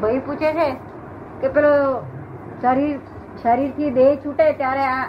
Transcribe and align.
ભાઈ 0.00 0.20
પૂછે 0.20 0.50
છે 0.58 0.68
કે 1.40 1.48
પેલો 1.54 1.72
શરીર 2.62 2.98
શરીરથી 3.42 3.90
દેહ 3.92 4.10
છૂટે 4.24 4.46
ત્યારે 4.58 4.84
આ. 4.88 5.06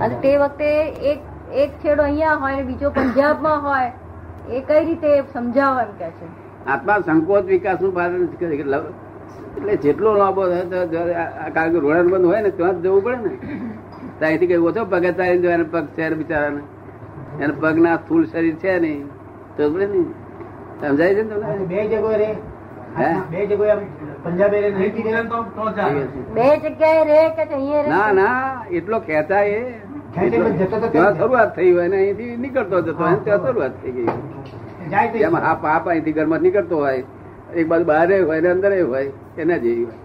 અને 0.00 0.14
તે 0.22 0.32
વખતે 0.38 0.70
એક 1.12 1.20
એક 1.62 1.70
છેડો 1.82 2.02
અહીંયા 2.02 2.40
હોય 2.44 2.62
બીજો 2.64 2.90
પંજાબમાં 2.90 3.60
હોય 3.60 3.90
એ 4.50 4.60
કઈ 4.60 4.82
રીતે 4.84 5.10
સમજાવો 5.32 5.80
એમ 5.80 5.92
કે 5.98 6.08
છે? 6.18 6.26
આત્મા 6.66 7.00
સંકોચ 7.02 7.44
વિકાસનું 7.46 7.92
ભારણ 7.92 8.28
એટલે 9.56 9.76
જેટલો 9.78 10.10
લાંબો 10.14 10.42
થાય 10.50 11.24
કારણ 11.54 11.72
કે 11.74 11.78
રોડ 11.80 12.06
બંધ 12.06 12.26
હોય 12.26 12.40
ને 12.42 12.50
ત્યાં 12.52 12.82
જ 12.82 12.84
જવું 12.84 13.02
પડે 13.04 13.18
ને. 13.24 13.32
ત્યાંથી 14.18 14.48
કઈ 14.48 14.62
ઓછો 14.68 14.82
પગે 14.86 15.10
તારી 15.12 15.40
જવાના 15.40 15.70
પગ 15.72 15.86
છે 15.96 16.08
ને 16.10 16.16
બિચારાને. 16.16 16.62
એને 17.40 17.52
પગના 17.54 17.96
સ્થૂળ 17.98 18.24
શરીર 18.26 18.56
છે 18.56 18.72
નહીં 18.80 19.02
તો 19.56 19.70
પડે 19.70 19.86
ને. 19.86 20.02
સમજાય 20.84 21.14
છે 21.14 21.22
ને 21.22 21.28
તમને? 21.30 21.66
બે 21.70 21.78
જગ્યાએ 21.86 22.18
રે. 22.22 22.30
બે 23.30 23.40
જગ્યાએ 26.62 27.02
રે 27.08 27.22
ના 27.88 28.12
ના 28.20 28.36
એટલો 28.78 28.96
ખેંચાય 29.08 29.58
એ. 29.58 29.74
ત્યાં 30.14 31.14
શરૂઆત 31.18 31.50
થઈ 31.56 31.72
હોય 31.72 31.88
ને 31.88 31.98
અહીંથી 32.02 32.36
નીકળતો 32.44 32.76
જતો 32.86 33.02
હોય 33.02 33.18
ત્યાં 33.26 33.42
શરૂઆત 33.46 33.74
થઈ 33.82 33.92
ગઈ 33.96 34.08
જેમ 35.18 35.36
હાપ 35.46 35.62
હાપ 35.72 35.84
અહીંથી 35.94 36.16
ઘરમાં 36.18 36.42
નીકળતો 36.46 36.76
હોય 36.84 37.02
એક 37.54 37.66
બાજુ 37.72 37.84
બહાર 37.90 38.08
હોય 38.12 38.40
ને 38.46 38.50
અંદર 38.56 38.72
હોય 38.92 39.10
એના 39.44 39.58
જેવી 39.64 39.86
હોય. 39.88 39.98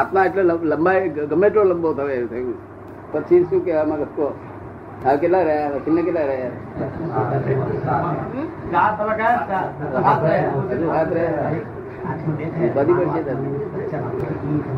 આત્મા 0.00 0.24
એટલે 0.28 0.42
લંબાઈ 0.72 1.08
ગમે 1.30 1.46
એટલો 1.50 1.62
લંબો 1.70 1.88
થયો 1.98 2.10
એવું 2.16 2.28
થયું. 2.32 2.56
પછી 3.12 3.42
શું 3.50 3.60
કહેવા 3.64 3.86
માંગે 3.90 4.06
કહો 4.16 4.26
હા 5.04 5.16
કેટલા 5.16 5.42
રહ્યા 5.44 5.70
વકીલને 5.74 6.02
કેટલા 6.02 6.24
રહ્યા. 6.24 6.52
બધી 12.74 12.96
પડશે 12.96 13.22
તમને. 13.24 13.48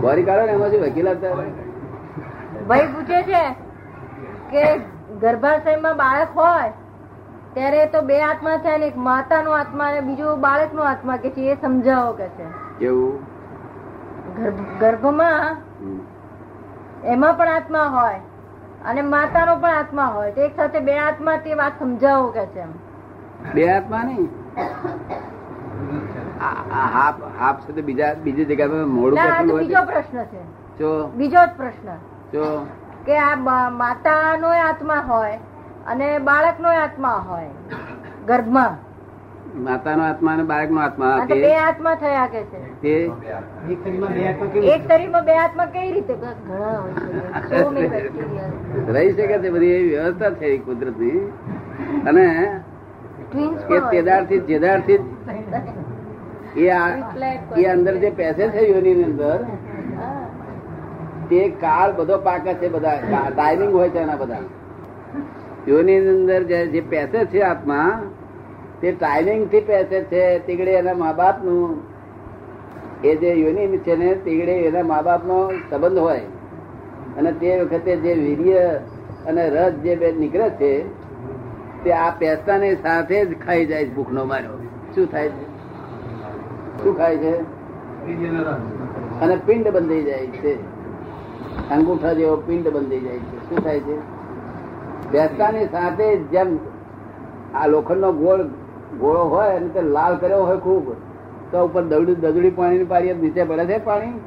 ગોરી 0.02 0.24
કાઢો 0.24 0.46
ને 0.46 0.52
એમાં 0.52 0.70
શું 0.70 0.84
વકીલાત 0.84 1.20
થાય? 1.20 1.46
ભાઈ 2.68 2.88
પૂછે 2.88 3.18
છે 3.24 3.42
કે 4.52 4.64
ગર્ભાશયમાં 5.22 5.96
બાળક 5.96 6.32
હોય 6.36 6.70
ત્યારે 7.54 7.84
તો 7.92 8.02
બે 8.04 8.16
આત્મા 8.22 8.56
છે 8.60 8.78
ને 8.78 8.86
એક 8.86 8.98
માતાનો 9.02 9.50
આત્મા 9.52 9.88
અને 9.90 10.00
બીજો 10.02 10.36
બાળકનો 10.38 10.82
આત્મા 10.86 11.18
કે 11.18 11.30
છે 11.30 11.48
એ 11.48 11.56
સમજાવો 11.62 12.12
કે 12.14 12.28
છે. 12.36 12.46
કેવું 12.78 13.14
ગર્ભમાં 14.80 15.56
એમાં 17.06 17.34
પણ 17.36 17.50
આત્મા 17.54 17.86
હોય 17.90 18.20
અને 18.84 19.02
માતાનો 19.02 19.56
પણ 19.56 19.70
આત્મા 19.70 20.06
હોય 20.06 20.32
તો 20.32 20.40
એક 20.40 20.56
સાથે 20.56 20.80
બે 20.80 20.98
આત્મા 20.98 21.36
તે 21.36 21.54
વાત 21.54 21.72
સમજાવો 21.78 22.28
કે 22.28 22.46
છે. 22.46 22.64
બે 23.54 23.70
આત્મા 23.72 24.02
નહીં. 24.02 24.30
હાફ 26.94 27.20
હાફ 27.40 27.66
છે 27.66 27.72
તો 27.72 27.82
બીજા 27.82 28.14
બીજી 28.14 28.44
જગ્યાએ 28.44 28.84
મોડું 28.84 29.58
બીજો 29.58 29.82
પ્રશ્ન 29.86 30.22
છે. 30.24 30.42
જો? 30.78 30.92
બીજો 31.16 31.38
જ 31.46 31.50
પ્રશ્ન. 31.56 31.88
જો? 32.32 32.66
કે 33.06 33.18
આ 33.18 33.36
માતાનો 33.70 34.48
આત્મા 34.48 35.02
હોય 35.08 35.38
અને 35.86 36.18
બાળકનો 36.18 36.68
આત્મા 36.68 37.18
હોય 37.28 37.50
ગર્ભમાં. 38.26 38.91
માતાનો 39.54 40.02
આત્મા 40.02 40.32
અને 40.34 40.44
બાળકનો 40.50 40.80
આત્મા 40.80 41.26
બે 41.30 41.50
આત્મા 41.62 41.94
થયા 42.02 42.28
કે 42.34 42.40
છે? 42.50 42.58
તે 42.82 42.92
એક 43.72 43.80
શરીરમાં 43.84 45.24
બે 45.24 45.32
કેવું? 45.32 45.40
આત્મા 45.44 45.66
કઈ 45.74 45.88
રીતે. 45.92 46.14
રહી 48.94 49.10
શકે 49.12 49.36
છે 49.42 49.50
બધી 49.50 49.72
એવી 49.78 49.90
વ્યવસ્થા 49.94 50.30
છે 50.38 50.46
કુદરતની. 50.68 51.20
અને 52.08 52.26
Twins 53.32 53.60
કે 53.68 53.76
તેદારથી 53.90 54.40
જેદારથી 54.48 55.00
એ 56.56 56.66
એ 57.60 57.66
અંદર 57.74 57.94
જે 58.06 58.10
પેસે 58.22 58.42
છે 58.56 58.62
યોની 58.70 59.04
અંદર. 59.04 59.38
તે 61.28 61.44
કાળ 61.60 61.90
બધો 62.00 62.16
પાકે 62.30 62.52
છે 62.64 62.68
બધા. 62.78 63.28
ટાઈમિંગ 63.36 63.72
હોય 63.72 63.90
છે 63.90 64.00
એના 64.06 64.18
બધા. 64.24 64.42
યોની 65.68 66.00
અંદર 66.16 66.40
જે 66.50 66.58
જે 66.74 66.80
પેસે 66.96 67.18
છે 67.32 67.40
આત્મા 67.52 67.86
તે 68.82 68.92
ટાઈમિંગથી 68.92 69.60
પેસે 69.60 70.02
છે, 70.02 70.46
તીગડે 70.46 70.70
એના 70.70 70.94
મા 70.94 71.12
બાપનું 71.12 71.82
એ 73.04 73.16
જે 73.16 73.32
યુનિમ 73.32 73.76
છે 73.78 73.96
ને, 73.96 74.14
તીગડે 74.14 74.52
એના 74.52 74.82
મા 74.82 75.02
બાપ 75.02 75.26
નો 75.26 75.52
સંબંધ 75.70 75.98
હોય. 75.98 76.20
અને 77.18 77.32
તે 77.32 77.60
વખતે 77.60 77.96
જે 77.96 78.14
વીર્ય 78.14 78.80
અને 79.26 79.48
રસ 79.48 79.72
જે 79.72 79.96
બે 79.96 80.12
નીકળે 80.12 80.50
છે, 80.50 80.82
તે 81.84 81.92
આ 81.92 82.10
પેસ્તાની 82.10 82.76
સાથે 82.76 83.24
જ 83.24 83.38
ખાઈ 83.38 83.66
જાય 83.66 83.84
છે 83.84 83.94
ભૂખનો 83.94 84.24
માર્યો 84.24 84.58
શું 84.94 85.06
થાય 85.06 85.28
છે? 85.28 85.46
શું 86.82 86.96
ખાય 86.96 87.16
છે? 87.16 87.38
અને 89.20 89.36
પિંડ 89.46 89.68
બંધાઈ 89.68 90.02
જાય 90.02 90.26
છે. 90.26 90.54
અંગૂઠા 91.70 92.12
જેવો 92.12 92.36
પિંડ 92.36 92.68
બંધાઈ 92.68 93.00
જાય 93.00 93.18
છે. 93.18 93.48
શું 93.48 93.64
થાય 93.64 93.80
છે? 93.80 93.96
બેસતાની 95.12 95.66
સાથે 95.66 96.16
જેમ 96.16 96.58
આ 97.54 97.66
લોખંડનો 97.66 98.12
ગોળ 98.12 98.44
ગોળો 99.00 99.24
હોય 99.24 99.48
અને 99.48 99.68
તે 99.68 99.80
લાલ 99.80 100.16
કર્યો 100.16 100.44
હોય 100.44 100.56
ખૂબ 100.56 100.92
તો 101.52 101.64
ઉપર 101.64 101.82
દવડી 101.82 102.14
દદડી 102.14 102.50
પાણી 102.50 102.84
પાડી 102.84 103.14
નીચે 103.14 103.44
પડે 103.44 103.66
છે 103.66 103.84
પાણી? 103.84 104.20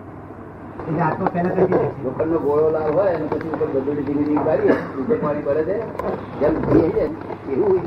ગોળો 2.43 2.69
લાલ 2.69 2.91
હોય 2.91 3.11
અને 3.11 3.25
પછી 3.25 3.49
ઉપર 3.49 3.79
દદડી 3.79 4.03
ધીમી 4.03 4.23
ધીમી 4.23 4.45
પાડીએ 4.45 4.71
નીચે 4.71 5.13
પાણી 5.13 5.41
પડે 5.41 5.63
છે. 5.63 5.77
જેમ 6.39 6.53
એવું 7.53 7.79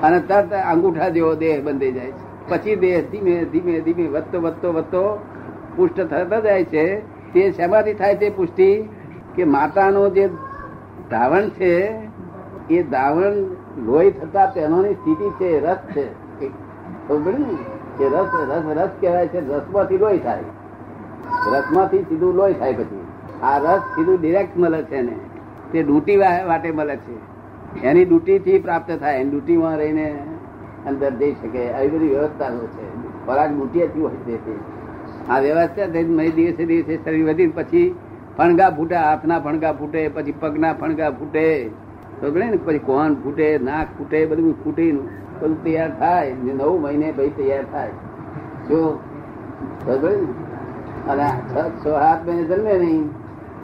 અને 0.00 0.20
તરત 0.20 0.52
અંગૂઠા 0.52 1.08
જેવો 1.08 1.34
દેહ 1.34 1.62
બંધાઈ 1.64 1.92
જાય 1.92 2.10
છે. 2.10 2.48
પછી 2.48 2.76
દેહ 2.76 3.02
ધીમે 3.10 3.44
ધીમે 3.44 3.80
ધીમે 3.80 4.08
વધતો 4.08 4.40
વધતો 4.40 4.72
વધતો 4.72 5.18
પુષ્ટ 5.76 6.00
થતા 6.00 6.40
જાય 6.40 6.64
છે. 6.64 7.00
તે 7.32 7.50
શેમાંથી 7.52 7.94
થાય 7.94 8.16
છે 8.16 8.36
પુષ્ટિ? 8.36 8.88
કે 9.36 9.44
માતાનો 9.44 10.08
જે 10.08 10.28
ધાવણ 11.10 11.48
છે 11.48 11.98
એ 12.70 12.82
ધાવણ 12.82 13.34
લોહી 13.84 14.10
થતા 14.10 14.46
તેનોની 14.46 14.94
સ્થિતિ 14.94 15.30
છે, 15.30 15.60
રસ 15.60 15.76
છે. 15.76 16.04
કે 17.98 18.08
રસ 18.08 18.26
રસ 18.48 18.62
રસ 18.76 18.88
કહેવાય 19.00 19.28
છે, 19.28 19.40
રસમાંથી 19.40 19.98
લોહી 19.98 20.18
થાય. 20.18 20.42
રસમાંથી 21.52 21.98
સીધું 21.98 22.34
લોહી 22.34 22.52
થાય 22.52 22.72
પછી. 22.72 23.06
આ 23.42 23.58
રસ 23.58 23.80
સીધું 23.80 24.20
ડિરેક્ટ 24.20 24.58
મળે 24.58 24.82
છે 24.82 25.00
ને 25.02 25.16
તે 25.72 25.82
ડૂટી 25.82 26.16
માટે 26.46 26.70
મળે 26.70 26.96
છે. 26.96 27.16
એની 27.82 28.04
ડૂટીથી 28.04 28.58
પ્રાપ્ત 28.58 29.00
થાય. 29.00 29.20
એની 29.20 29.30
ડૂટીમાં 29.30 29.76
રહીને 29.76 30.18
અંદર 30.86 31.10
જઈ 31.10 31.32
શકે. 31.32 31.72
આવી 31.72 31.88
બધી 31.88 32.08
વ્યવસ્થા 32.08 32.50
છે. 32.50 33.02
ખોરાક 33.26 33.50
ડૂટીએથી 33.50 34.00
હોય 34.00 34.10
છે. 34.10 34.80
આ 35.28 35.40
વ્યવસ્થા 35.40 35.82
મહી 36.08 36.30
દિવસે 36.30 36.64
દિવસે 36.64 36.98
શરીર 37.04 37.28
વધીને 37.28 37.52
પછી 37.56 37.94
ફણગા 38.36 38.70
ફૂટે, 38.70 38.96
હાથના 38.96 39.40
ફણગા 39.40 39.72
ફૂટે, 39.72 40.08
પછી 40.08 40.32
પગના 40.32 40.72
ફણગા 40.72 41.10
ફૂટે. 41.10 41.70
ને 42.22 42.58
પછી 42.64 42.78
કોણ 42.78 43.14
ફૂટે 43.14 43.58
નાક 43.58 43.88
ફૂટે 43.98 44.18
બધું 44.26 44.54
ફૂટી 44.64 44.92
બધું 45.40 45.64
તૈયાર 45.64 45.92
થાય. 45.98 46.34
નવ 46.44 46.72
મહિને 46.80 47.08
પછી 47.16 47.30
તૈયાર 47.30 47.64
થાય. 47.72 47.92
જો 48.68 48.80
અને 51.08 51.28
છ 51.50 51.54
છ, 51.80 51.84
સાત 51.84 52.26
મહિને 52.26 52.42
જન્મે 52.44 52.74
નહીં, 52.78 53.04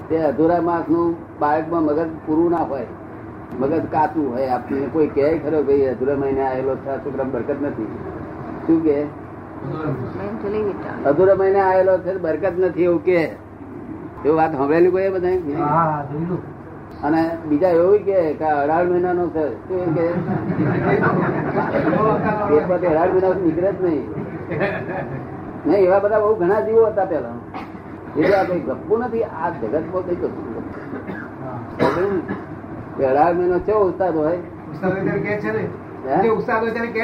તે 0.08 0.16
અધૂરા 0.22 0.60
માસનું 0.60 1.16
બાળકમાં 1.40 1.82
મગજ 1.82 2.10
પૂરું 2.26 2.50
ના 2.50 2.64
હોય. 2.72 2.88
મગજ 3.60 3.84
કાચું 3.92 4.26
હોય. 4.32 4.48
આપણને 4.48 4.86
કોઈ 4.92 5.08
કહે 5.16 5.38
ખરો 5.38 5.62
ભાઈ, 5.62 5.86
અધૂરા 5.86 6.16
મહિને 6.16 6.42
આવેલો 6.48 6.76
છોકરા 6.76 7.24
બરકત 7.24 7.58
નથી. 7.62 7.90
શું 8.66 8.78
કે 8.84 8.98
અધૂરા 11.04 11.34
મહિને 11.34 11.60
આવેલો 11.60 11.98
છે 11.98 12.18
બરકત 12.18 12.54
નથી 12.58 12.82
એવું 12.82 13.02
કે 13.04 13.18
એવું 14.24 14.36
વાત 14.36 14.52
સાંભળેલી 14.52 14.90
કોઈ 14.90 15.10
બધા. 15.10 15.36
અને 17.06 17.30
બીજા 17.48 17.68
એવું 17.68 17.98
કે 17.98 18.34
કે 18.34 18.44
મહિના 18.44 18.44
અઢાર 18.44 18.86
મહિનાનો 18.86 19.28
છે. 19.28 19.68
શું 19.68 19.94
કે? 19.94 20.06
કે 20.06 20.12
પેટમાંથી 22.54 22.86
અઢાર 22.86 23.08
મહિના 23.08 23.28
નીકળે 23.28 23.72
જ 23.72 23.84
નહીં. 23.84 24.08
નહીં 25.66 25.86
એવા 25.86 25.98
બધા 25.98 26.20
બહુ 26.20 26.34
ઘણા 26.34 26.60
જીવો 26.60 26.86
હતા 26.86 27.04
પેલા. 27.04 27.28
એટલે 28.20 28.36
આ 28.36 28.44
કઈ 28.44 28.60
ગપ્પું 28.60 29.00
નથી 29.00 29.24
આ 29.24 29.50
જગત 29.50 29.82
બહુ 29.92 30.02
કઈ 30.02 30.14
નથી. 30.14 30.58
અઢાર 33.04 33.34
મહિનો 33.34 33.58
કેવો 33.58 33.80
ઉસ્તાદ 33.80 34.16
હોય? 34.16 34.36
ઉસ્તાદ 34.36 34.92
હોય 34.92 35.00
ત્યારે 35.00 35.20
કહે 35.20 35.38
છે 35.38 35.52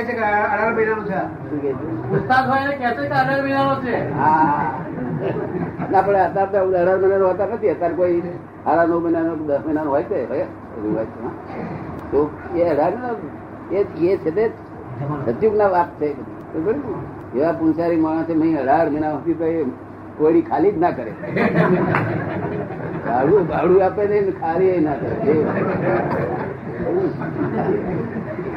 છે 0.05 0.13
કે 0.13 0.21
અઢાર 0.21 0.75
મહિનાનું 0.75 1.05
છે. 1.05 1.61
કે 1.61 1.73
છે? 1.73 2.11
ઉસ્તાદ 2.11 2.49
હોય 2.49 2.67
ને 2.67 2.77
કહેશે 2.77 2.95
કે 2.95 3.03
અઢાર 3.03 3.43
મહિનાનો 3.43 3.81
છે. 3.81 4.15
હા. 4.15 4.82
ના 5.93 6.03
પડે 6.03 6.21
અત્યારે 6.27 6.59
અઢાર 6.81 6.99
મહિના 7.03 7.29
હોતા 7.31 7.49
નથી, 7.55 7.71
અત્યારે 7.75 7.95
કોઈ 7.95 8.21
સાડા 8.65 8.87
નવ 8.87 8.99
મહિનાનો, 9.05 9.33
દસ 9.49 9.63
મહિનાનો 9.67 9.91
હોય 9.91 10.05
છે. 10.11 10.19
તો 12.11 12.21
એ 12.57 12.59
અઢાર 12.73 12.93
મહિના 12.97 13.17
એ 13.79 14.17
છે 14.17 14.31
તે 14.37 14.45
સતયુગ 15.27 15.55
ના 15.57 15.71
વાત 15.75 15.91
છે? 16.01 16.09
એવા 17.37 17.53
પુંસારી 17.53 18.01
માણસ 18.05 18.29
નહીં 18.29 18.61
અઢાર 18.61 18.87
મહિના 18.91 19.13
સુધી 19.13 19.39
તો 19.41 19.45
એ 19.45 19.65
કોઈની 20.19 20.43
ખાલી 20.43 20.73
જ 20.73 20.79
ના 20.79 20.91
કરે. 20.91 21.13
ભાડું 23.07 23.43
ભાડું 23.49 23.81
આપે 23.85 24.03
નહીં 24.07 24.27
ખાલી 24.41 24.81
ના 24.87 24.97
કરે. 25.01 25.15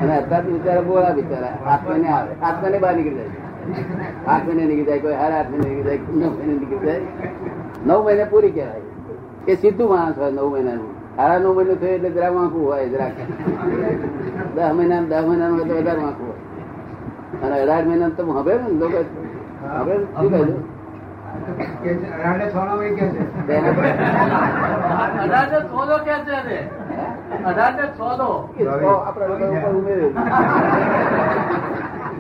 અને 0.02 0.14
અત્યારે 0.18 0.48
બિચારા 0.48 0.82
બોલા 0.82 1.14
બિચારા 1.18 1.56
આઠ 1.66 1.86
મહિને 1.90 2.08
આવે 2.10 2.32
આઠ 2.44 2.60
મહિને 2.64 2.78
બહાર 2.78 2.96
નીકળી 2.96 3.16
જાય 3.16 3.30
આઠ 4.28 4.46
મહિને 4.48 4.64
નીકળી 4.66 4.88
જાય 4.90 5.02
કોઈ 5.02 5.18
હારા 5.22 5.40
આઠ 5.40 5.52
મહિને 5.52 5.66
નીકળી 5.70 5.88
જાય 5.88 6.00
નવ 6.20 6.34
મહિને 6.38 6.54
નીકળી 6.60 6.86
જાય. 6.86 7.02
નવ 7.86 8.00
મહિને 8.06 8.26
પૂરી 8.26 8.52
કહેવાય. 8.52 8.86
એ 9.48 9.54
સીધું 9.56 9.88
માણસ 9.90 10.18
હોય 10.18 10.32
નવ 10.32 10.48
મહિનાનું. 10.54 10.92
હારા 11.18 11.40
નવ 11.40 11.50
મહિનો 11.58 11.74
થયું 11.76 11.96
એટલે 11.96 12.10
જરા 12.16 12.32
વાંકું 12.38 12.62
હોય 12.68 12.86
જરા 12.94 13.12
દસ 14.56 14.72
મહિના 14.78 15.02
દસ 15.12 15.24
મહિનાનું 15.30 15.58
હોય 15.58 15.68
તો 15.70 15.76
વધારે 15.80 16.02
વાંકું 16.02 16.26
હોય. 16.28 16.40
અને 17.44 17.56
અઢાર 17.62 17.84
મહિના 17.86 18.12
તો 18.18 18.22
હવે 18.38 18.54
ને 18.62 18.68
લોકો 18.80 19.00
હવે 19.76 19.96
શું 20.16 20.30
કહ્યું 20.32 20.54
રાડે 22.22 22.46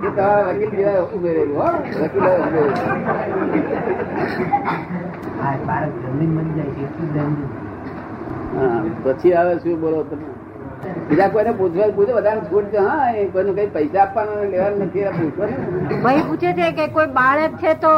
એ 0.05 0.09
તમારા 0.09 0.49
વકીલ 0.49 0.73
જેવા 0.73 1.03
ઉમેરેલું 1.13 1.57
હો 1.57 1.67
વકીલો 1.99 2.31
ઉમેરેલું 2.39 2.79
પછી 9.03 9.33
આવે 9.35 9.53
શું 9.59 9.79
બોલો 9.79 10.01
તમે 10.05 10.27
બીજા 11.05 11.29
કોઈને 11.29 11.53
પૂછવા 11.53 11.89
પૂછો 11.91 12.17
બધાને 12.17 12.43
છૂટ 12.45 12.67
છે 12.71 12.83
હા 12.83 13.07
એ 13.15 13.25
કોઈને 13.29 13.55
કઈ 13.55 13.69
પૈસા 13.69 14.03
આપવાના 14.03 14.49
લેવાનું 14.49 14.85
નથી 14.85 15.07
પૂછવાનું 15.15 16.03
ભાઈ 16.03 16.25
પૂછે 16.25 16.53
છે 16.53 16.69
કે 16.73 16.87
કોઈ 16.89 17.09
બાળક 17.15 17.57
છે 17.59 17.73
તો 17.79 17.95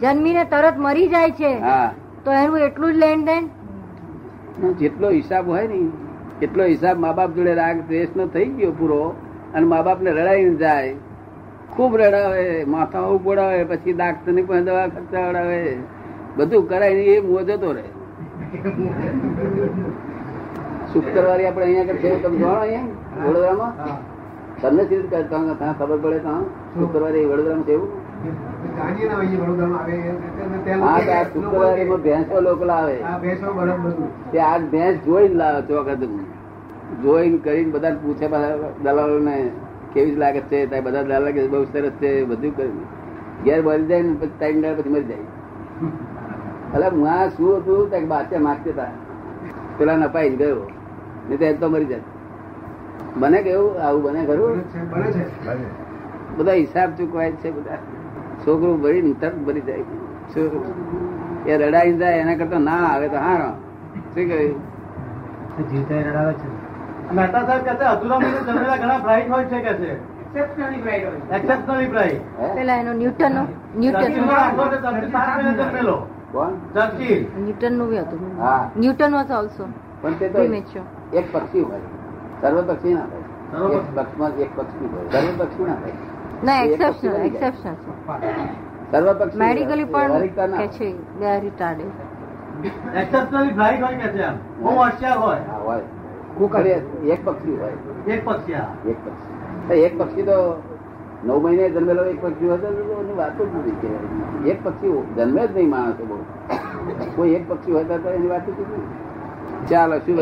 જન્મીને 0.00 0.42
તરત 0.46 0.76
મરી 0.80 1.08
જાય 1.08 1.36
છે 1.36 1.52
હા 1.60 1.86
તો 2.24 2.36
એનું 2.36 2.60
એટલું 2.62 2.92
જ 2.92 2.98
લેણ 2.98 3.24
દેણ 3.24 3.48
જેટલો 4.76 5.08
હિસાબ 5.10 5.44
હોય 5.46 5.66
ને 5.68 5.80
એટલો 6.42 6.64
હિસાબ 6.66 6.96
મા 6.98 7.14
બાપ 7.14 7.34
જોડે 7.34 7.52
રાગ 7.54 7.82
દ્વેષ 7.84 8.16
નો 8.16 8.30
થઈ 8.30 8.48
ગયો 8.54 8.78
પૂરો 8.78 9.02
અને 9.52 9.66
મા 9.66 9.82
બાપ 9.82 10.00
ને 10.00 10.10
રડાઈ 10.12 10.54
જાય 10.58 10.94
ખૂબ 11.76 11.92
રડાવે 11.96 12.64
માથા 12.66 13.06
ઉપડાવે 13.10 13.64
પછી 13.64 13.92
ડાક્ટરની 13.92 14.42
પણ 14.42 14.64
દવા 14.64 14.86
ખર્ચા 14.88 15.24
વડાવે 15.28 15.60
બધું 16.36 16.68
કરાય 16.68 16.94
ને 16.94 17.04
એ 17.06 17.20
મોજતો 17.20 17.70
રહે. 17.72 17.84
શુક્રવારે 20.92 21.44
આપણે 21.46 21.64
અહીંયા 21.64 22.00
છે 22.02 22.10
તમે 22.16 22.38
જાણો 22.38 22.60
અહીંયા? 22.60 23.24
વડોદરામાં? 23.24 23.72
તમને 24.60 24.82
સીધું 24.84 25.10
કરતા 25.10 25.72
ખબર 25.72 25.98
પડે 25.98 26.18
તો 26.20 26.34
શુક્રવારે 26.76 27.20
વડોદરામાં 27.26 27.64
કેવું? 27.64 27.90
શુક્રવારે 31.32 31.84
ભેંસો 31.98 32.36
લોકો 32.40 32.64
લાવે 32.64 32.96
તે 34.32 34.38
આ 34.40 34.58
ભેંસ 34.70 34.96
જોઈને 35.06 35.34
લાવે 35.34 35.60
ચોખા 35.68 35.96
જોઈને 37.02 37.38
કરીને 37.38 37.70
બધા 37.70 37.94
પૂછે 38.02 38.26
દલાલો 38.82 39.18
ને 39.20 39.36
કેવી 39.92 40.16
લાગે 40.16 40.40
છે 40.40 40.66
ત્યાં 40.66 40.84
બધા 40.84 41.02
દલાલ 41.02 41.24
લાગે 41.24 41.48
બહુ 41.48 41.64
સરસ 41.64 41.90
છે 41.90 42.24
બધું 42.24 42.56
કર્યું 42.56 43.06
ઘેર 43.44 43.62
મરી 43.62 43.86
જાય 43.86 44.02
ને 44.02 44.14
પછી 44.14 44.30
ત્રણ 44.38 44.60
દાડા 44.60 44.82
પછી 44.82 44.90
મરી 44.90 45.04
જાય. 45.04 45.18
એટલે 46.74 46.88
હું 46.88 47.10
આ 47.10 47.28
શું 47.28 47.56
હતું? 47.56 47.90
ત્યાં 47.90 48.08
બાચ્યા 48.08 48.40
માગતે 48.40 48.70
હતા. 48.70 48.84
પેલા 49.78 49.96
નપાઈ 49.96 50.30
જ 50.30 50.38
ગયો. 50.38 50.70
નહીં 51.28 51.38
તો 51.38 51.44
એમ 51.44 51.56
તો 51.56 51.68
મરી 51.68 51.84
જાય. 51.84 52.00
બને 53.16 53.42
કેવું 53.42 53.82
આવું 53.82 54.02
બને 54.02 54.26
ખરું? 54.26 54.56
બને 54.90 55.12
છે 55.12 55.44
બને 55.44 55.54
છે. 55.54 56.36
બધા 56.36 56.52
હિસાબ 56.52 56.90
ચૂકવાય 56.90 57.32
છે 57.32 57.50
બધા. 57.50 57.78
છોકરું 58.46 58.82
ભરી 58.82 59.12
તરત 59.12 59.38
ભરી 59.38 59.60
જાય. 59.60 59.82
છોકરું 60.36 60.64
એ 61.46 61.56
રડાઈ 61.56 61.96
જાય 61.96 62.18
એના 62.18 62.34
કરતા 62.34 62.58
ના 62.58 62.72
આવે 62.72 63.08
તો 63.08 63.16
હા 63.16 63.56
શું 64.14 64.14
કહ્યું? 64.14 64.60
જીવતા 65.70 66.10
રડાવે 66.10 66.32
છે. 66.32 66.55
મહેતા 67.12 67.46
સાહેબ 67.46 67.64
કે 67.64 67.74
છે 67.74 67.84
અધૂરા 67.84 68.18
જમેલા 68.46 68.76
ઘણા 68.76 68.98
બ્રાઇટ 68.98 69.30
હોય 69.30 69.44
છે 69.44 69.60
કે 69.60 69.74
છે? 69.74 69.90
એક્સેપ્શનલી 70.34 71.86
બ્રાઇટ 71.86 72.22
પેલા 72.54 72.76
એનો 72.76 72.92
ન્યૂટન 72.92 73.34
નો 73.34 73.42
ન્યૂટન 73.76 74.14
સાત 75.12 75.36
મહિને 75.36 75.52
જન્મેલો 75.54 75.96
કોણ? 76.32 76.52
ચર્ચિલ 76.74 77.26
ન્યૂટનનું 77.36 77.88
બી 77.90 77.98
હતું. 77.98 78.20
હા. 78.40 78.70
ન્યૂટન 78.76 79.12
વોઝ 79.12 79.30
ઓલ્સો 79.30 79.68
પણ 80.02 80.14
તે 80.14 80.28
તો 80.28 80.42
એક 81.12 81.32
પક્ષી 81.32 81.60
હોય. 81.60 81.80
સર્વ 82.40 82.62
પક્ષી 82.62 82.94
ના 82.94 83.00
હોય. 83.02 83.24
સર્વ 83.52 83.72
એક 83.72 83.88
પક્ષમાં 83.94 84.32
એક 84.38 84.50
પક્ષી 84.56 84.88
હોય. 84.92 85.08
સર્વ 85.10 85.44
પક્ષી 85.44 85.64
ના 85.64 85.74
હોય. 85.74 85.94
ના 86.44 86.62
એક્સેપ્શન. 86.62 87.08
એક્સેપ્શન 87.08 87.74
સર્વ 88.90 89.12
પક્ષી 89.18 89.38
મેડિકલી 89.38 89.84
પણ 89.84 90.58
કે 90.58 90.68
છે 90.68 90.94
they 91.20 91.26
are 91.26 91.40
retarded 91.40 91.92
exceptionally 92.94 93.54
flight 93.54 93.82
હોય 93.82 93.96
કે 93.96 94.08
છે 94.08 94.22
આમ 94.24 94.36
બહુ 94.60 94.70
હોશિયાર 94.70 95.18
હોય. 95.18 95.40
હોય. 95.66 95.82
અરે, 96.44 96.82
એક 97.04 97.24
પક્ષી 97.24 97.56
હોય. 97.56 97.72
એક 98.14 98.24
પક્ષી 98.24 98.52
એક 98.90 98.96
પક્ષી. 99.04 99.68
તો 99.68 99.74
એક 99.74 99.98
પક્ષી 99.98 100.22
તો 100.22 100.62
નવ 101.24 101.38
મહિને 101.42 101.70
જન્મેલો 101.70 102.04
એક 102.04 102.22
પક્ષી 102.22 102.48
હતો 102.48 102.66
તો 102.70 103.00
એની 103.00 103.12
વાત 103.12 103.38
જ 103.38 103.42
નથી 103.42 103.70
કે 103.70 104.50
એક 104.50 104.64
પક્ષી 104.64 105.02
જન્મે 105.16 105.46
જ 105.46 105.56
નહીં 105.56 105.70
માણસો 105.70 106.04
બહુ 106.04 106.16
કોઈ 107.16 107.32
એક 107.32 107.48
પક્ષી 107.48 107.72
હોય 107.72 107.84
તો 107.84 108.10
એની 108.10 108.26
વાત 108.26 108.46
જ 108.46 108.50
નથી. 108.50 108.82
ચાલો 109.70 109.98
શું 109.98 110.16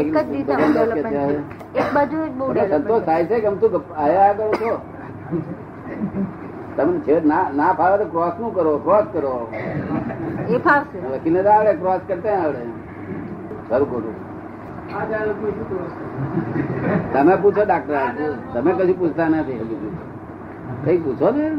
સંતોષ 2.68 3.02
થાય 3.02 3.24
છે 3.24 3.40
ગમતું 3.40 3.94
આયા 3.96 4.28
આગળ 4.28 4.50
છો? 4.50 4.80
તમને 6.76 6.98
છે 6.98 7.24
ના 7.24 7.50
ના 7.54 7.72
ફાવે 7.72 8.04
તો 8.04 8.10
ક્રોસનું 8.10 8.54
કરો 8.54 8.78
ક્રોસ 8.78 9.04
કરો. 9.12 9.52
એ 10.48 10.58
ફાવશે. 10.58 10.98
વકીલ 10.98 11.48
આવડે 11.48 11.72
ક્રોસ 11.72 12.00
કરતા 12.06 12.30
આવડે. 12.30 12.58
સારું 13.68 13.90
ખોટું 13.90 14.33
તમે 17.12 17.36
પૂછો 17.36 17.64
ડાક્ટર 17.64 17.96
તમે 18.52 18.72
કશું 18.72 18.98
પૂછતા 18.98 19.28
નથી. 19.28 19.66
કઈ 20.84 20.98
પૂછો 20.98 21.30
ને? 21.30 21.50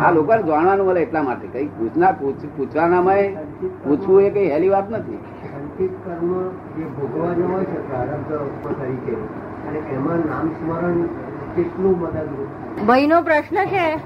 આ 0.00 0.10
લોકો 0.10 0.42
જાણવાનું 0.42 0.86
મળે 0.86 1.00
એટલા 1.00 1.22
માટે. 1.22 1.48
કઈ 1.48 1.66
પૂછના 1.66 2.12
પૂછ- 2.12 2.48
પૂછવાનામાં 2.56 3.16
પૂછવું 3.84 4.22
એ 4.22 4.30
કઈ 4.30 4.48
હેલી 4.48 4.68
વાત 4.68 4.90
નથી. 4.90 5.14
સંચિત 5.14 5.90
કર્મ 6.04 6.48
જે 6.48 6.84
ભોગવવાનો 6.84 7.48
હોય 7.48 7.64
છે 7.64 7.88
પ્રારબ્ધ 7.88 8.78
તરીકે 8.80 9.12
અને 9.68 9.78
એમાં 9.78 10.16
નામ 10.16 10.48
સ્મરણ 10.48 11.02
કેટલું 11.56 12.00
મદદરૂપ 12.00 12.86
ભાઈ 12.86 13.06
પ્રશ્ન 13.24 13.56
છે 13.64 13.96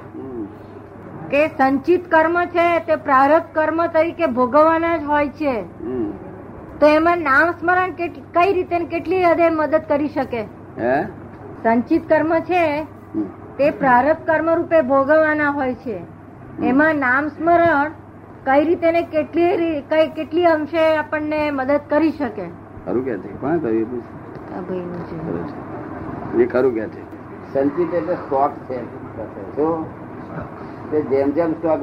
કે 1.30 1.48
સંચિત 1.48 2.10
કર્મ 2.10 2.44
છે 2.44 2.78
તે 2.78 2.96
પ્રારબ્ધ 2.96 3.44
કર્મ 3.52 3.86
તરીકે 3.86 4.26
ભોગવવાના 4.26 4.96
જ 4.96 5.04
હોય 5.04 5.28
છે. 5.28 5.64
તો 6.80 6.86
એમાં 6.86 7.18
નામ 7.18 7.50
સ્મરણ 7.50 7.92
કઈ 8.34 8.52
રીતે 8.52 8.78
કેટલી 8.84 9.24
હદે 9.24 9.50
મદદ 9.50 9.82
કરી 9.88 10.08
શકે? 10.08 10.42
સંચિત 11.62 12.08
કર્મ 12.08 12.38
છે. 12.40 12.64
તે 13.58 13.70
પ્રારબ્ધ 13.70 14.26
કર્મ 14.26 14.50
રૂપે 14.50 14.80
ભોગવવાના 14.82 15.50
હોય 15.50 15.74
છે. 15.74 15.98
એમાં 16.62 16.96
નામ 16.96 17.28
સ્મરણ 17.28 17.90
કઈ 18.44 18.64
રીતે 18.64 18.92
ને 18.92 19.02
કેટલી 19.02 19.80
કઈ 19.80 20.08
કેટલી 20.08 20.44
અંશે 20.44 20.96
આપણને 20.96 21.50
મદદ 21.50 21.80
કરી 21.88 22.10
શકે? 22.10 22.46
ખરું 22.86 23.04
કે 23.04 23.16
છે? 23.16 23.40
કોણ 23.40 23.58
કહ્યું 23.58 23.80
એ. 23.80 24.00
ખરું 25.16 26.40
એ 26.40 26.46
ખરું 26.46 26.74
કે 26.74 26.86
છે. 26.86 27.02
સંચિત 27.52 27.94
એટલે 27.94 28.14
સ્ટોક 28.14 28.50
છે. 28.50 28.78
જેમ 31.02 31.30
જેમ 31.30 31.52
સ્ટોક 31.52 31.82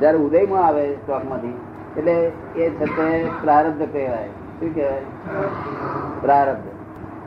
જયારે 0.00 0.18
ઉદયમાં 0.18 0.66
આવે 0.66 0.94
સ્ટોકમાંથી 0.94 1.54
એટલે 1.98 2.16
એ 2.56 2.72
છે 2.72 2.86
તે 2.88 3.06
પ્રારબ્ધ 3.40 3.84
કહેવાય 3.86 4.30
શું 4.58 4.70
કહેવાય 4.72 5.06
પ્રારબ્ધ 6.20 6.66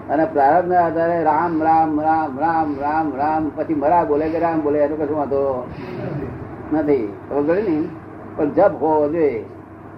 અને 0.09 0.23
પ્રારબ્ધ 0.27 0.69
ના 0.69 0.83
આધારે 0.83 1.17
રામ 1.23 1.53
રામ 1.61 1.99
રામ 1.99 2.37
રામ 2.37 2.69
રામ 2.79 3.07
રામ 3.13 3.49
પછી 3.51 3.75
મરા 3.75 4.05
બોલે 4.05 4.25
કે 4.31 4.39
રામ 4.39 4.61
બોલે 4.61 4.77
એનો 4.79 4.95
કશું 4.95 5.17
વાંધો 5.17 5.41
નથી 6.73 7.05
ખબર 7.27 7.43
પડે 7.47 7.63
ને 7.69 7.77
પણ 8.35 8.49
જપ 8.53 8.73
હોવો 8.81 9.05
જોઈએ 9.07 9.43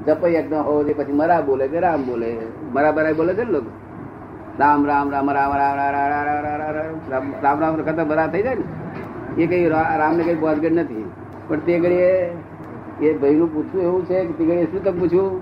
જપ 0.06 0.22
યજ્ઞ 0.28 0.58
હોવો 0.60 0.80
જોઈએ 0.80 0.98
પછી 1.00 1.14
મરા 1.14 1.42
બોલે 1.42 1.66
કે 1.68 1.80
રામ 1.80 2.06
બોલે 2.06 2.30
મરા 2.72 2.94
બરા 2.94 3.14
બોલે 3.14 3.32
છે 3.34 3.44
ને 3.44 3.52
લોકો 3.52 3.72
રામ 4.60 4.80
રામ 4.86 5.08
રામ 5.10 5.30
રામ 5.30 5.52
રામ 5.54 5.78
રામ 5.78 5.92
રામ 5.92 6.26
રામ 6.28 6.42
રામ 6.46 6.64
રામ 6.64 6.96
રામ 7.12 7.26
રામ 7.44 7.58
રામ 7.60 7.78
કરતા 7.80 8.06
બરા 8.06 8.28
થઈ 8.28 8.44
જાય 8.44 8.58
ને 8.58 8.66
એ 9.38 9.46
કઈ 9.48 9.70
રામ 10.00 10.18
ને 10.18 10.24
કઈ 10.24 10.38
બોધગઢ 10.38 10.76
નથી 10.76 11.06
પણ 11.48 11.64
તે 11.66 11.80
ઘડીએ 11.80 12.12
એ 13.02 13.14
ભાઈ 13.14 13.36
નું 13.36 13.54
પૂછવું 13.54 13.84
એવું 13.84 14.06
છે 14.06 14.26
કે 14.26 14.34
તે 14.46 14.66
શું 14.66 14.84
તમે 14.84 15.00
પૂછ્યું? 15.00 15.42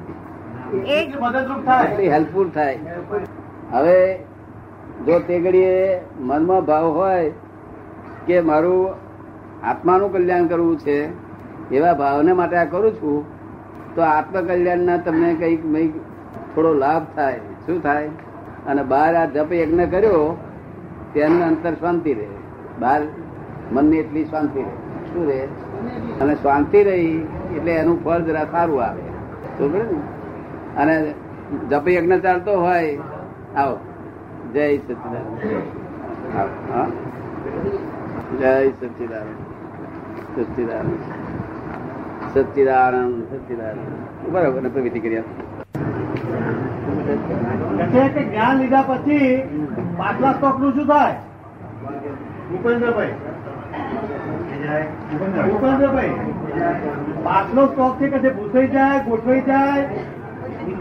હેલ્પફુલ 2.00 2.50
થાય. 2.50 2.80
હવે 3.72 4.18
જો 5.06 5.20
તે 5.20 5.40
ઘડીએ 5.40 6.02
મનમાં 6.20 6.66
ભાવ 6.66 6.86
હોય 6.86 7.32
કે 8.28 8.42
મારું 8.42 8.94
આત્માનું 9.64 10.14
કલ્યાણ 10.14 10.48
કરવું 10.48 10.80
છે 10.80 11.10
એવા 11.72 11.94
ભાવને 11.94 12.34
માટે 12.34 12.56
આ 12.56 12.66
કરું 12.66 12.94
છું 12.94 13.26
તો 13.96 14.02
આત્મકલ્યાણના 14.02 14.98
તમને 14.98 15.34
કંઈક 15.34 15.64
કંઈક 15.64 15.92
થોડો 16.56 16.74
લાભ 16.74 17.04
થાય. 17.16 17.40
શું 17.66 17.84
થાય? 17.84 18.08
અને 18.68 18.84
બહાર 18.84 19.16
આ 19.16 19.26
જપ 19.26 19.52
યજ્ઞ 19.54 19.86
કર્યો 19.86 20.38
તેનું 21.14 21.44
અંતર 21.44 21.74
શાંતિ 21.74 22.14
રહે. 22.14 22.28
બહાર 22.80 23.02
મનની 23.72 23.98
એટલી 23.98 24.26
શાંતિ 24.26 24.60
રહે. 24.60 24.70
શું 25.14 25.28
રહે? 25.28 25.48
અને 26.22 26.36
શાંતિ 26.36 26.84
રહી 26.84 27.28
એટલે 27.56 27.72
એનું 27.72 28.04
ફળ 28.04 28.20
જરા 28.20 28.46
સારું 28.52 28.84
આવે. 28.84 29.02
સમજ્યો 29.60 29.84
ને? 29.84 30.82
અને 30.82 31.14
જપ 31.70 31.88
યજ્ઞ 31.88 32.18
ચાલતો 32.18 32.62
હોય, 32.62 32.98
આવો. 33.58 33.78
જય 34.54 34.78
સચિદાન? 34.78 35.36
જય 38.38 38.70
સચિદાનંદ. 38.70 39.36
સચિદાનંદ. 40.40 40.94
સચિદાનંદ 42.34 43.24
સચિદાનંદ. 43.24 44.32
બરાબર 44.32 44.62
ને 44.62 44.70
પ્રવૃત્તિ 44.70 45.00
કરી 45.00 45.22
જ્ઞાન 48.30 48.58
લીધા 48.58 48.82
પછી 48.82 49.38
પાછલા 49.98 50.34
સ્ટોકનું 50.34 50.74
શું 50.74 50.86
થાય? 50.88 51.14
ભૂપેન્દ્રભાઈ. 52.52 53.14
ભૂપેન્દ્રભાઈ 54.62 56.14
પાછલો 57.24 57.64
સ્ટોક 57.68 57.94
છે 58.00 58.08
કે 58.08 58.20
જે 58.20 58.30
ભૂસાઈ 58.30 58.68
જાય 58.68 59.00
ગોઠવાઈ 59.00 59.42
જાય? 59.42 59.84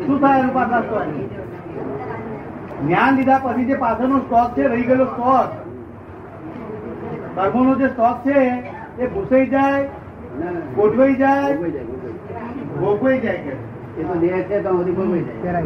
શું 0.07 0.21
થાય 0.21 0.39
એનું 0.39 0.55
પાછલા 0.55 0.83
સ્ટોક 0.83 1.05
જ્ઞાન 2.83 3.13
લીધા 3.17 3.39
પછી 3.39 3.65
જે 3.65 3.77
પાછળનો 3.77 4.19
સ્ટોક 4.19 4.49
છે 4.55 4.69
રહી 4.69 4.87
ગયેલો 4.87 5.07
સ્ટોક 5.07 5.51
કર્મોનો 7.35 7.73
જે 7.75 7.89
સ્ટોક 7.89 8.17
છે 8.25 8.39
એ 8.99 9.05
ભૂસાઈ 9.07 9.51
જાય 9.51 9.83
ગોઠવાઈ 10.77 11.15
જાય 11.15 11.55
ભોગવાઈ 12.81 13.21
જાય 13.21 13.39
કે? 13.39 13.53
એ 13.99 14.03
તો 14.05 14.15
દેહ 14.21 14.43
છે 14.49 14.57
તો 14.63 14.71
બધી 14.75 14.93
ભોગવાઈ 14.93 15.27
જાય. 15.45 15.65